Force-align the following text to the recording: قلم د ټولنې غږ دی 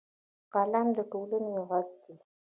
قلم 0.53 0.87
د 0.97 0.99
ټولنې 1.11 1.53
غږ 1.69 1.87
دی 2.03 2.15